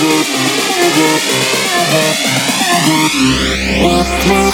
What's 0.00 0.06
my 4.28 4.50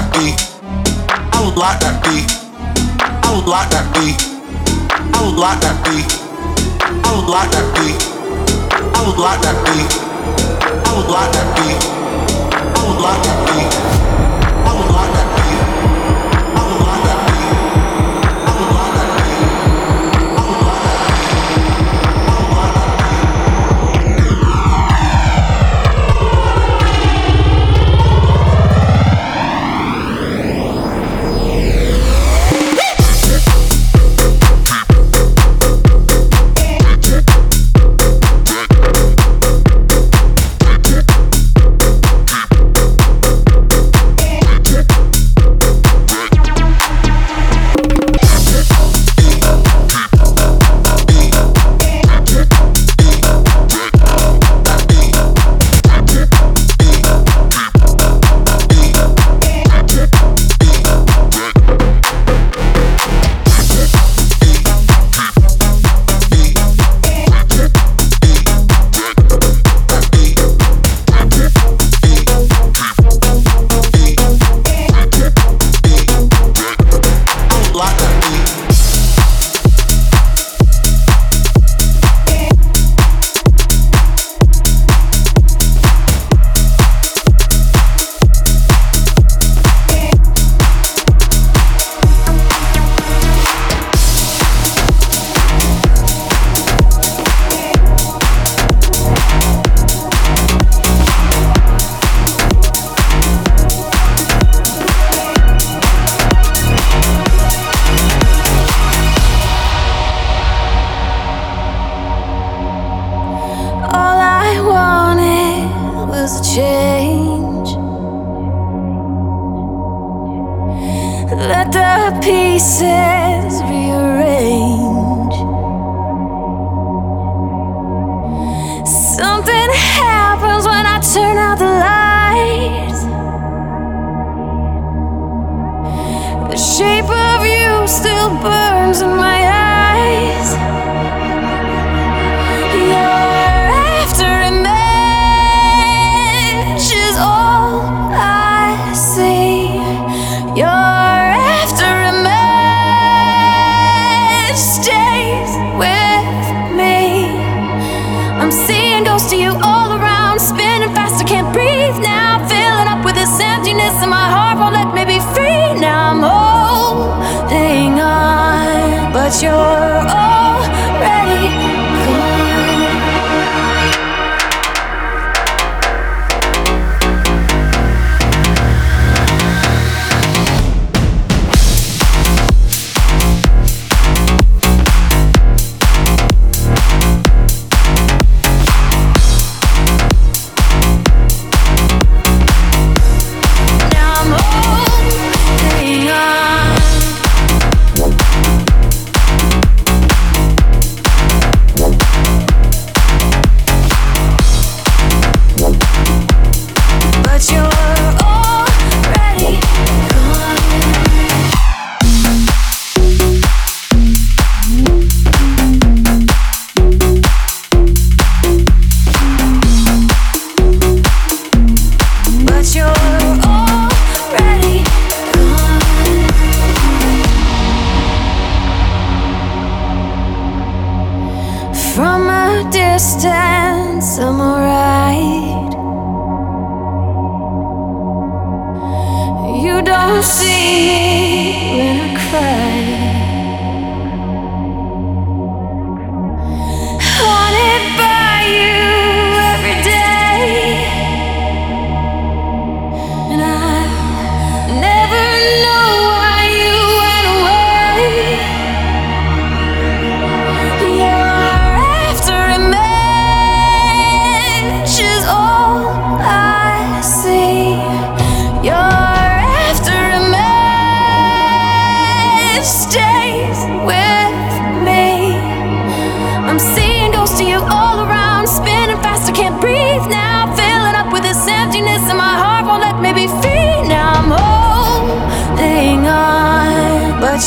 that 0.00 0.12
beat. 0.14 0.40
I 1.34 1.44
would 1.44 1.56
like 1.56 1.80
that 1.80 2.00
beat. 2.04 2.30
I 3.24 3.34
would 3.34 3.46
like 3.46 3.70
that 3.70 3.86
beat. 3.92 4.16
I 5.12 5.20
would 5.24 5.36
like 5.36 5.60
that 5.60 5.76
beat. 5.84 6.08
I 7.04 7.10
would 7.16 7.28
like 7.28 7.50
that 7.52 7.66
beat. 7.76 8.00
I 8.96 9.00
would 9.06 9.18
like 9.18 9.40
that 9.42 9.56
beat. 9.66 9.92
I 10.86 10.96
would 10.96 11.10
like 11.10 11.32
that 11.32 11.48
beat. 11.56 11.82
I 12.76 12.82
would 12.86 13.00
like 13.00 13.22
that 13.24 13.38
beat. 13.46 13.89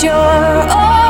your 0.01 0.13
own. 0.13 1.02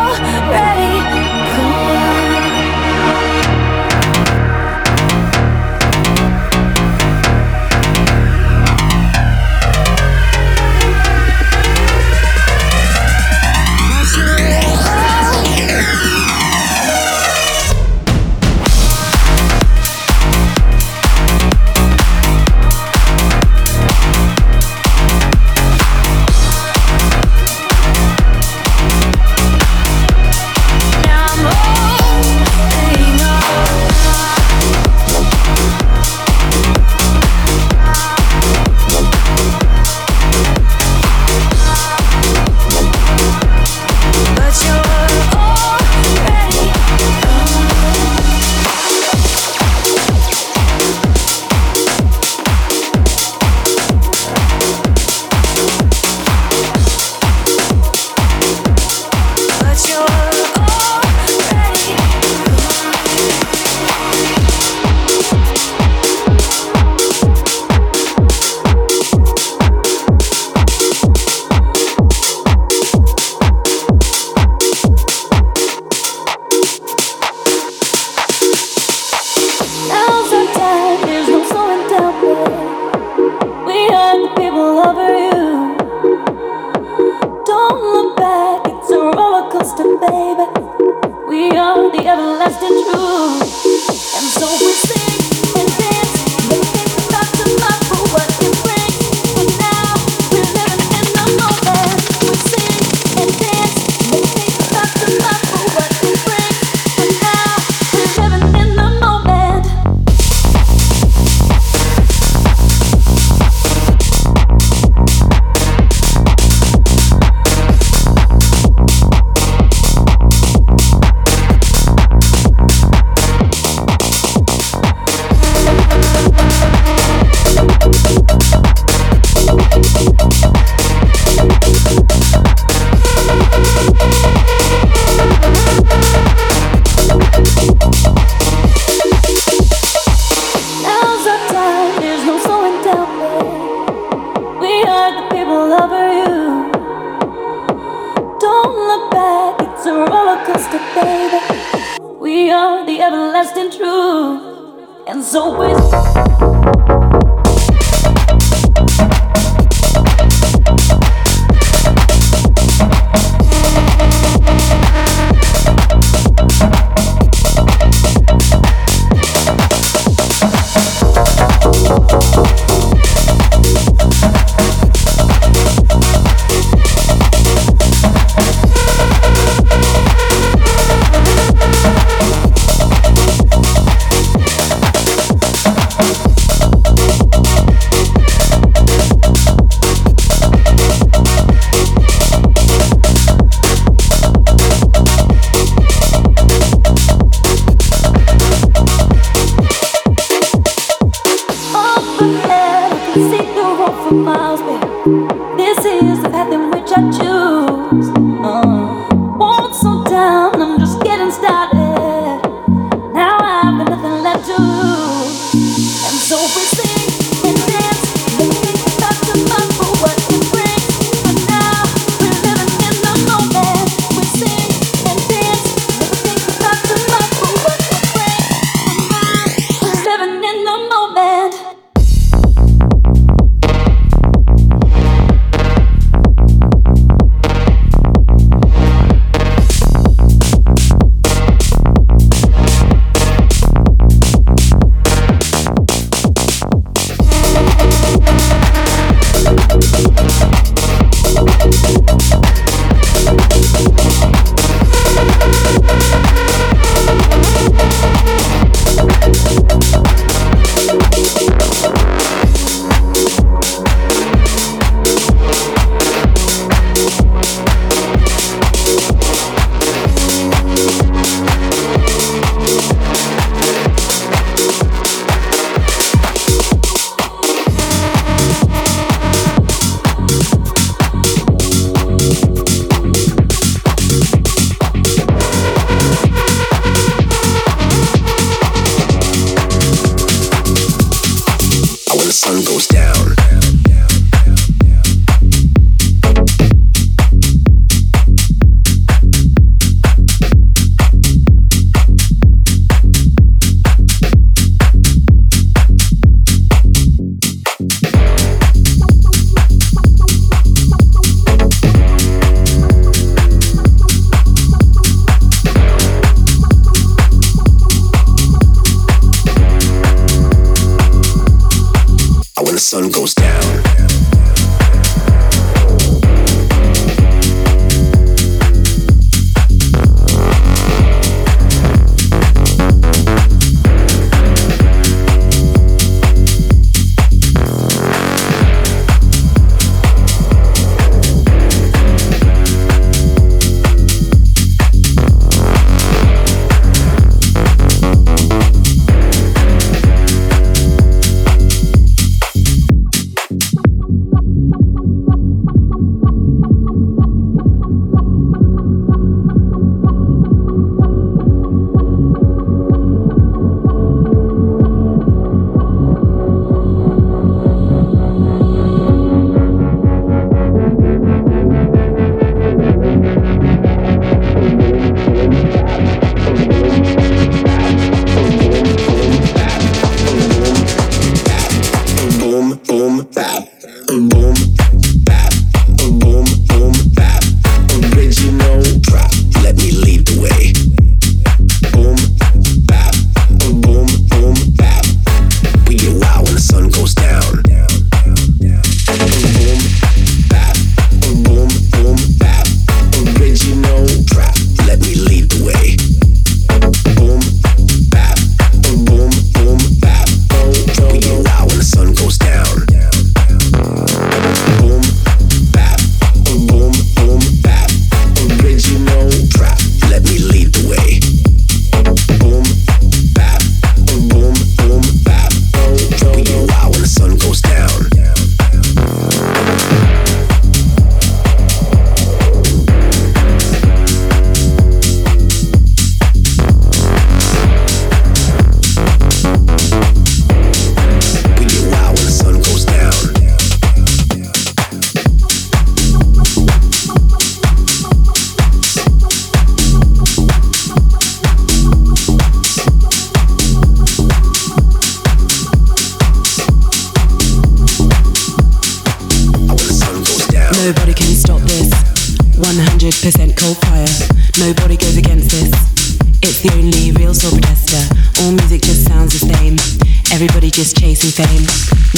just 470.84 471.00
chasing 471.00 471.32
fame. 471.32 471.64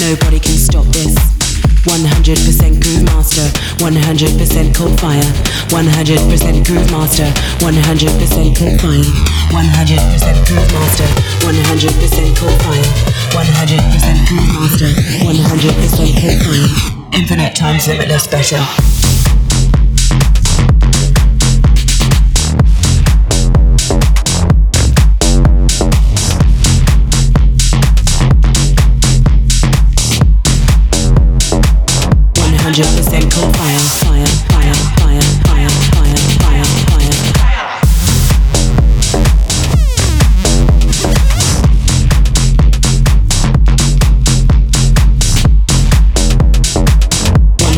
Nobody 0.02 0.40
can 0.40 0.58
stop 0.58 0.86
this. 0.90 1.14
100% 1.86 2.82
groove 2.82 3.04
master, 3.06 3.46
100% 3.78 4.74
cold 4.74 5.00
fire, 5.00 5.22
100% 5.70 6.66
groove 6.66 6.90
master, 6.90 7.30
100% 7.62 8.58
cold 8.58 8.82
fire, 8.82 9.06
100% 9.54 10.48
groove 10.50 10.72
master, 10.74 11.06
100% 11.46 12.34
cold 12.42 12.58
fire, 12.66 12.90
100% 13.38 14.26
groove 14.26 14.50
master, 14.58 14.90
100% 15.22 16.18
cold 16.18 16.42
fire. 16.42 16.70
Infinite 17.14 17.54
times 17.56 17.88
limitless 17.88 18.26
better. 18.26 18.66
100% 32.76 33.32
cool 33.32 33.54
fire, 33.54 33.80
fire. 34.04 34.36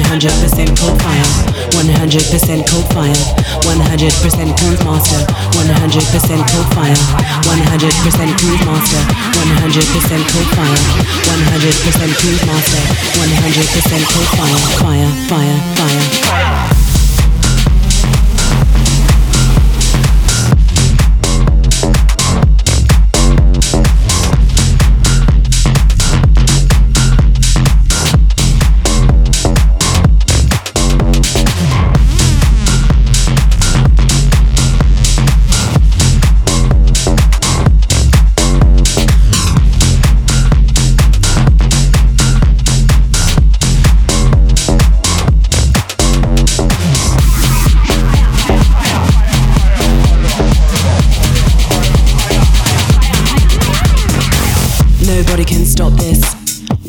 hundred 0.08 0.32
percent 0.42 0.80
cold 0.80 1.00
fire. 1.04 1.24
One 1.76 1.86
hundred 1.86 2.24
percent 2.32 2.66
cold 2.68 2.92
fire. 2.92 3.47
100% 3.62 4.56
Groove 4.58 4.84
Master, 4.86 5.22
100% 5.52 6.38
Code 6.50 6.74
File, 6.76 7.02
100% 7.42 8.38
Groove 8.38 8.66
Master, 8.66 9.04
100% 9.34 10.24
Code 10.32 10.52
File, 10.56 10.82
100% 11.24 12.22
Groove 12.22 12.46
Master, 12.46 12.84
100% 13.18 14.04
Code 14.14 14.32
File, 14.38 14.60
fire, 14.80 15.10
fire, 15.28 15.58
fire. 15.76 16.02
fire. 16.24 16.77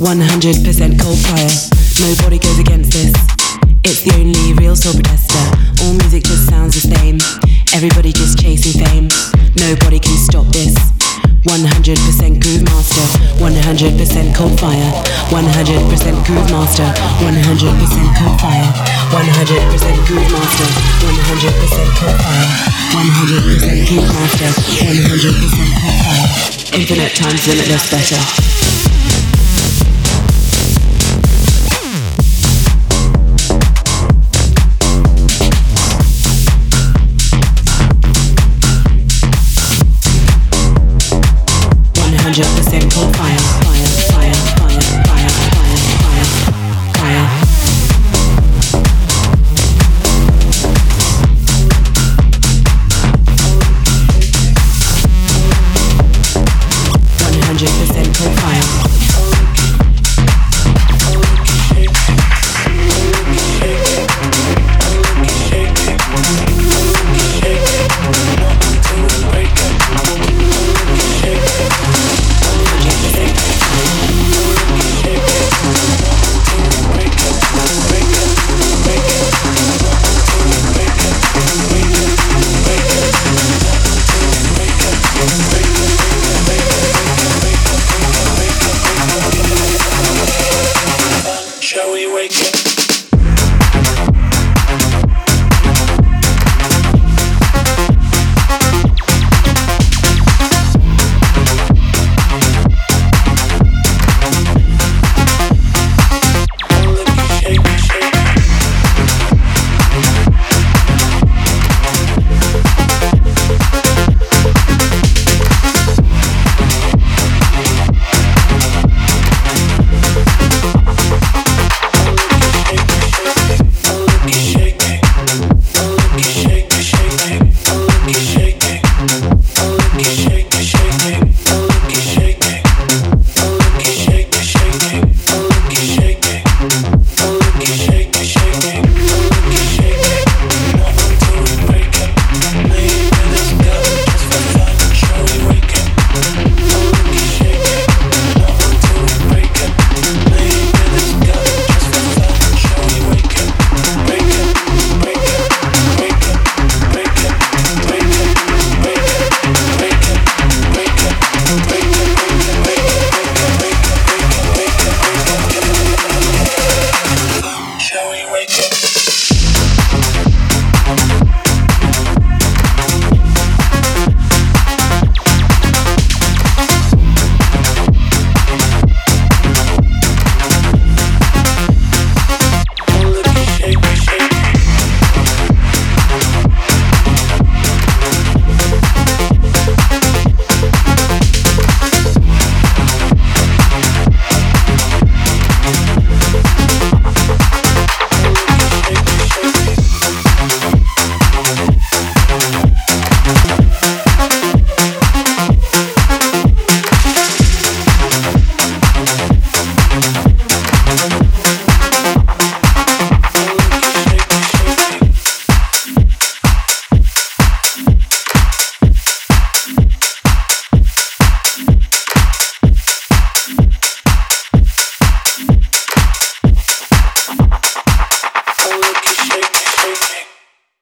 100% 0.08 0.96
cold 0.96 1.20
fire. 1.28 1.52
Nobody 2.00 2.40
goes 2.40 2.58
against 2.58 2.96
this. 2.96 3.12
It's 3.84 4.00
the 4.08 4.16
only 4.16 4.56
real 4.56 4.72
soul 4.72 4.96
protester. 4.96 5.44
All 5.84 5.92
music 6.00 6.24
just 6.24 6.48
sounds 6.48 6.80
the 6.80 6.88
same. 6.96 7.20
Everybody 7.76 8.16
just 8.16 8.40
chasing 8.40 8.80
fame. 8.88 9.12
Nobody 9.60 10.00
can 10.00 10.16
stop 10.16 10.48
this. 10.48 10.72
100% 11.44 12.40
groove 12.40 12.64
master. 12.72 13.04
100% 13.36 14.32
cold 14.32 14.56
fire. 14.56 14.88
100% 15.28 15.44
groove 16.24 16.48
master. 16.56 16.88
100% 17.20 17.28
cold 18.16 18.36
fire. 18.40 18.64
100% 19.12 20.08
groove 20.08 20.32
master. 20.32 20.68
100% 21.04 21.84
cold 22.00 22.16
fire. 22.16 22.48
100% 22.96 23.92
groove 23.92 24.16
master. 24.16 24.48
100% 24.56 25.68
cold 25.84 26.00
fire. 26.00 26.24
Infinite 26.72 27.12
times 27.12 27.44
limitless 27.44 27.92
better. 27.92 28.97
100% 42.32 42.90
profile. 42.90 43.57